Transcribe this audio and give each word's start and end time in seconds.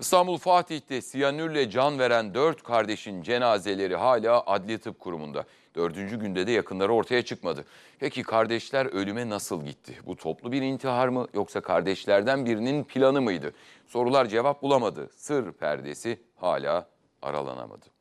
İstanbul 0.00 0.38
Fatih'te 0.38 1.00
siyanürle 1.00 1.70
can 1.70 1.98
veren 1.98 2.34
dört 2.34 2.62
kardeşin 2.62 3.22
cenazeleri 3.22 3.96
hala 3.96 4.42
Adli 4.46 4.78
Tıp 4.78 5.00
Kurumu'nda. 5.00 5.44
Dördüncü 5.74 6.20
günde 6.20 6.46
de 6.46 6.52
yakınları 6.52 6.92
ortaya 6.92 7.24
çıkmadı. 7.24 7.64
Peki 7.98 8.22
kardeşler 8.22 8.86
ölüme 8.86 9.28
nasıl 9.28 9.64
gitti? 9.64 9.98
Bu 10.06 10.16
toplu 10.16 10.52
bir 10.52 10.62
intihar 10.62 11.08
mı 11.08 11.28
yoksa 11.34 11.60
kardeşlerden 11.60 12.46
birinin 12.46 12.84
planı 12.84 13.20
mıydı? 13.20 13.52
Sorular 13.86 14.26
cevap 14.26 14.62
bulamadı. 14.62 15.10
Sır 15.16 15.52
perdesi 15.52 16.20
hala 16.36 16.88
aralanamadı. 17.22 17.93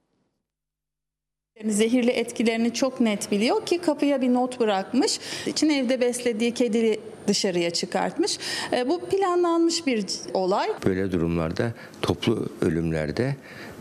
Zehirli 1.66 2.12
etkilerini 2.12 2.74
çok 2.74 3.00
net 3.02 3.32
biliyor 3.32 3.66
ki 3.66 3.78
kapıya 3.78 4.22
bir 4.22 4.34
not 4.34 4.60
bırakmış. 4.60 5.20
İçin 5.48 5.70
evde 5.70 6.02
beslediği 6.02 6.54
kedi 6.54 7.00
dışarıya 7.28 7.70
çıkartmış. 7.70 8.40
E, 8.74 8.90
Bu 8.90 9.00
planlanmış 9.00 9.88
bir 9.88 10.06
olay. 10.34 10.70
Böyle 10.86 11.12
durumlarda 11.12 11.74
toplu 12.02 12.50
ölümlerde 12.62 13.36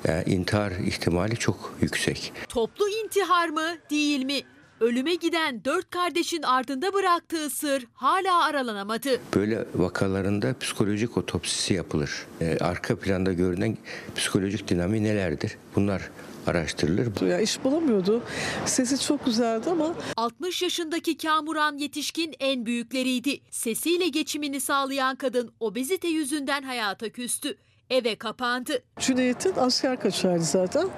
e, 0.09 0.25
intihar 0.27 0.71
ihtimali 0.71 1.37
çok 1.37 1.75
yüksek. 1.81 2.33
Toplu 2.49 2.89
intihar 2.89 3.49
mı 3.49 3.77
değil 3.91 4.25
mi? 4.25 4.41
Ölüme 4.83 5.15
giden 5.15 5.65
dört 5.65 5.91
kardeşin 5.91 6.43
ardında 6.43 6.93
bıraktığı 6.95 7.51
sır 7.51 7.87
hala 7.95 8.43
aralanamadı. 8.45 9.21
Böyle 9.35 9.65
vakalarında 9.75 10.59
psikolojik 10.61 11.17
otopsisi 11.17 11.75
yapılır. 11.75 12.27
E, 12.41 12.59
arka 12.61 12.97
planda 12.99 13.33
görünen 13.33 13.77
psikolojik 14.17 14.69
dinamiği 14.69 15.03
nelerdir? 15.05 15.57
Bunlar 15.77 16.11
araştırılır. 16.47 17.27
Ya 17.27 17.41
iş 17.41 17.65
bulamıyordu. 17.65 18.23
Sesi 18.67 19.01
çok 19.07 19.27
güzeldi 19.27 19.71
ama 19.71 19.95
60 20.17 20.63
yaşındaki 20.63 21.17
Kamuran 21.19 21.79
yetişkin 21.79 22.35
en 22.41 22.67
büyükleriydi. 22.67 23.41
Sesiyle 23.51 24.09
geçimini 24.09 24.61
sağlayan 24.61 25.17
kadın 25.17 25.53
obezite 25.61 26.09
yüzünden 26.09 26.63
hayata 26.63 27.09
küstü. 27.09 27.57
Eve 27.91 28.15
kapandı. 28.17 28.83
Cüneyt'in 28.99 29.55
asker 29.57 30.01
kaçardı 30.01 30.45
zaten. 30.45 30.89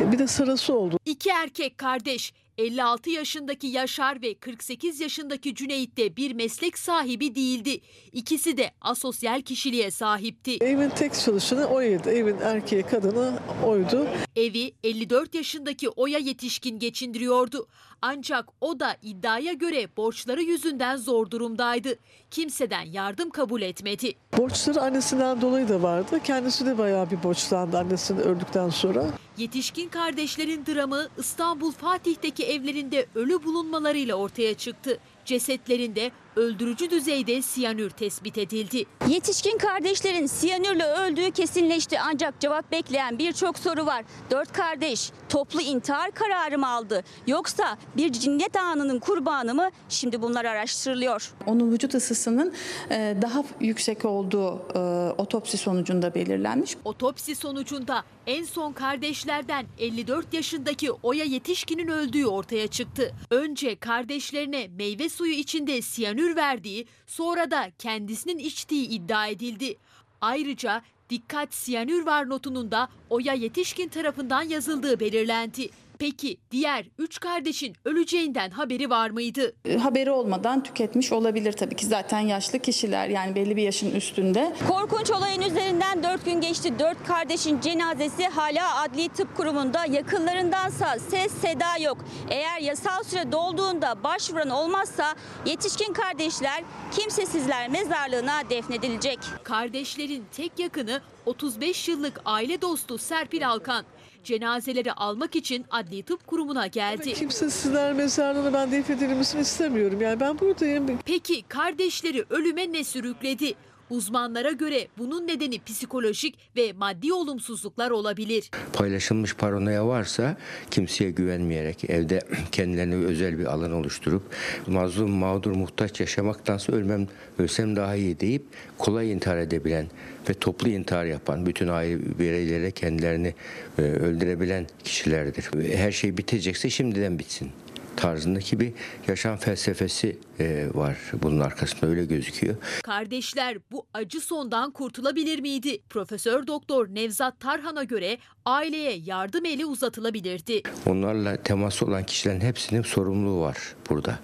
E, 0.00 0.12
Bir 0.12 0.18
de 0.18 0.26
sarası 0.26 0.74
oldu. 0.74 0.98
İki 1.04 1.30
erkek 1.30 1.78
kardeş 1.78 2.32
56 2.58 3.10
yaşındaki 3.10 3.66
Yaşar 3.66 4.22
ve 4.22 4.34
48 4.34 5.00
yaşındaki 5.00 5.54
Cüneyt 5.54 5.96
de 5.96 6.16
bir 6.16 6.32
meslek 6.32 6.78
sahibi 6.78 7.34
değildi. 7.34 7.80
İkisi 8.12 8.56
de 8.56 8.70
asosyal 8.80 9.42
kişiliğe 9.42 9.90
sahipti. 9.90 10.56
Evin 10.60 10.90
tek 10.90 11.14
çalışanı 11.14 11.66
oydu. 11.66 12.10
Evin 12.10 12.38
erkeği 12.38 12.82
kadını 12.82 13.38
oydu. 13.64 14.08
Evi 14.36 14.72
54 14.84 15.34
yaşındaki 15.34 15.88
Oya 15.88 16.18
yetişkin 16.18 16.78
geçindiriyordu. 16.78 17.68
Ancak 18.02 18.48
o 18.60 18.80
da 18.80 18.96
iddiaya 19.02 19.52
göre 19.52 19.88
borçları 19.96 20.42
yüzünden 20.42 20.96
zor 20.96 21.30
durumdaydı. 21.30 21.88
Kimseden 22.30 22.82
yardım 22.82 23.30
kabul 23.30 23.62
etmedi. 23.62 24.12
Borçları 24.38 24.80
annesinden 24.80 25.40
dolayı 25.40 25.68
da 25.68 25.82
vardı. 25.82 26.20
Kendisi 26.24 26.66
de 26.66 26.78
bayağı 26.78 27.10
bir 27.10 27.22
borçlandı 27.22 27.78
annesinin 27.78 28.20
öldükten 28.20 28.68
sonra. 28.68 29.06
Yetişkin 29.38 29.88
kardeşlerin 29.88 30.66
dramı 30.66 31.08
İstanbul 31.18 31.72
Fatih'teki 31.72 32.44
evlerinde 32.44 33.06
ölü 33.14 33.44
bulunmalarıyla 33.44 34.14
ortaya 34.14 34.54
çıktı. 34.54 34.98
Cesetlerinde 35.26 36.10
öldürücü 36.36 36.90
düzeyde 36.90 37.42
siyanür 37.42 37.90
tespit 37.90 38.38
edildi. 38.38 38.84
Yetişkin 39.08 39.58
kardeşlerin 39.58 40.26
siyanürle 40.26 40.84
öldüğü 40.84 41.30
kesinleşti 41.30 42.00
ancak 42.00 42.40
cevap 42.40 42.72
bekleyen 42.72 43.18
birçok 43.18 43.58
soru 43.58 43.86
var. 43.86 44.04
Dört 44.30 44.52
kardeş 44.52 45.10
toplu 45.28 45.60
intihar 45.60 46.10
kararı 46.10 46.58
mı 46.58 46.68
aldı 46.68 47.04
yoksa 47.26 47.78
bir 47.96 48.12
cinnet 48.12 48.56
anının 48.56 48.98
kurbanı 48.98 49.54
mı? 49.54 49.68
Şimdi 49.88 50.22
bunlar 50.22 50.44
araştırılıyor. 50.44 51.32
Onun 51.46 51.72
vücut 51.72 51.94
ısısının 51.94 52.52
e, 52.90 53.16
daha 53.22 53.44
yüksek 53.60 54.04
olduğu 54.04 54.62
e, 54.74 54.78
otopsi 55.18 55.56
sonucunda 55.56 56.14
belirlenmiş. 56.14 56.76
Otopsi 56.84 57.34
sonucunda 57.36 58.04
en 58.26 58.44
son 58.44 58.72
kardeşlerden 58.72 59.66
54 59.78 60.34
yaşındaki 60.34 60.92
Oya 60.92 61.24
yetişkinin 61.24 61.88
öldüğü 61.88 62.26
ortaya 62.26 62.68
çıktı. 62.68 63.14
Önce 63.30 63.76
kardeşlerine 63.76 64.68
meyve 64.78 65.08
suyu 65.16 65.32
içinde 65.32 65.82
siyanür 65.82 66.36
verdiği, 66.36 66.86
sonra 67.06 67.50
da 67.50 67.70
kendisinin 67.78 68.38
içtiği 68.38 68.88
iddia 68.88 69.26
edildi. 69.26 69.76
Ayrıca 70.20 70.82
dikkat 71.10 71.54
siyanür 71.54 72.06
var 72.06 72.28
notunun 72.28 72.70
da 72.70 72.88
Oya 73.10 73.34
yetişkin 73.34 73.88
tarafından 73.88 74.42
yazıldığı 74.42 75.00
belirlendi. 75.00 75.70
Peki 75.98 76.36
diğer 76.50 76.86
3 76.98 77.20
kardeşin 77.20 77.76
öleceğinden 77.84 78.50
haberi 78.50 78.90
var 78.90 79.10
mıydı? 79.10 79.52
E, 79.64 79.76
Haberi 79.76 80.10
olmadan 80.10 80.62
tüketmiş 80.62 81.12
olabilir 81.12 81.52
tabii 81.52 81.76
ki 81.76 81.86
zaten 81.86 82.20
yaşlı 82.20 82.58
kişiler 82.58 83.08
yani 83.08 83.34
belli 83.34 83.56
bir 83.56 83.62
yaşın 83.62 83.94
üstünde. 83.94 84.52
Korkunç 84.68 85.10
olayın 85.10 85.42
üzerinden 85.42 86.02
4 86.02 86.24
gün 86.24 86.40
geçti. 86.40 86.78
4 86.78 87.04
kardeşin 87.06 87.60
cenazesi 87.60 88.26
hala 88.28 88.80
Adli 88.80 89.08
Tıp 89.08 89.36
Kurumu'nda. 89.36 89.84
Yakınlarındansa 89.86 90.98
ses 91.10 91.32
seda 91.32 91.76
yok. 91.84 92.04
Eğer 92.30 92.60
yasal 92.60 93.02
süre 93.02 93.32
dolduğunda 93.32 94.02
başvuran 94.04 94.50
olmazsa 94.50 95.14
yetişkin 95.46 95.92
kardeşler 95.92 96.64
kimsesizler 96.98 97.68
mezarlığına 97.68 98.50
defnedilecek. 98.50 99.18
Kardeşlerin 99.44 100.24
tek 100.36 100.58
yakını 100.58 101.00
35 101.26 101.88
yıllık 101.88 102.20
aile 102.24 102.60
dostu 102.62 102.98
Serpil 102.98 103.48
Alkan. 103.48 103.84
Cenazeleri 104.26 104.92
almak 104.92 105.36
için 105.36 105.64
Adli 105.70 106.02
Tıp 106.02 106.26
Kurumu'na 106.26 106.66
geldi. 106.66 107.14
Kimsesizler 107.14 107.92
mezarlığına 107.92 108.52
ben 108.52 108.72
defnedilmesini 108.72 109.40
istemiyorum. 109.40 110.00
Yani 110.00 110.20
ben 110.20 110.38
buradayım. 110.38 110.86
Peki 111.04 111.42
kardeşleri 111.42 112.24
ölüme 112.30 112.72
ne 112.72 112.84
sürükledi? 112.84 113.54
Uzmanlara 113.90 114.52
göre 114.52 114.88
bunun 114.98 115.26
nedeni 115.26 115.62
psikolojik 115.64 116.38
ve 116.56 116.72
maddi 116.72 117.12
olumsuzluklar 117.12 117.90
olabilir. 117.90 118.50
Paylaşılmış 118.72 119.34
paranoya 119.34 119.86
varsa 119.86 120.36
kimseye 120.70 121.10
güvenmeyerek 121.10 121.90
evde 121.90 122.20
kendilerine 122.52 122.94
özel 122.94 123.38
bir 123.38 123.44
alan 123.44 123.72
oluşturup 123.72 124.22
mazlum, 124.66 125.10
mağdur, 125.10 125.50
muhtaç 125.50 126.00
yaşamaktansa 126.00 126.72
ölmem, 126.72 127.08
ölsem 127.38 127.76
daha 127.76 127.96
iyi 127.96 128.20
deyip 128.20 128.42
kolay 128.78 129.12
intihar 129.12 129.36
edebilen 129.36 129.86
ve 130.28 130.34
toplu 130.34 130.68
intihar 130.68 131.04
yapan, 131.04 131.46
bütün 131.46 131.68
aile 131.68 132.18
bireylere 132.18 132.70
kendilerini 132.70 133.34
e, 133.78 133.82
öldürebilen 133.82 134.66
kişilerdir. 134.84 135.50
Her 135.76 135.92
şey 135.92 136.16
bitecekse 136.16 136.70
şimdiden 136.70 137.18
bitsin 137.18 137.50
tarzındaki 137.96 138.60
bir 138.60 138.72
yaşam 139.08 139.36
felsefesi 139.36 140.18
e, 140.40 140.66
var 140.74 140.96
bunun 141.22 141.40
arkasında 141.40 141.90
öyle 141.90 142.04
gözüküyor. 142.04 142.56
Kardeşler 142.82 143.58
bu 143.72 143.86
acı 143.94 144.20
sondan 144.20 144.70
kurtulabilir 144.70 145.38
miydi? 145.38 145.82
Profesör 145.90 146.46
Doktor 146.46 146.88
Nevzat 146.88 147.40
Tarhan'a 147.40 147.84
göre 147.84 148.18
aileye 148.44 148.96
yardım 149.04 149.44
eli 149.44 149.66
uzatılabilirdi. 149.66 150.62
Onlarla 150.86 151.36
teması 151.36 151.86
olan 151.86 152.04
kişilerin 152.04 152.40
hepsinin 152.40 152.82
sorumluluğu 152.82 153.40
var 153.40 153.58
burada. 153.90 154.18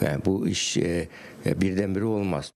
Yani 0.00 0.24
bu 0.24 0.48
iş 0.48 0.76
e, 0.76 1.08
birdenbire 1.46 2.04
olmaz. 2.04 2.52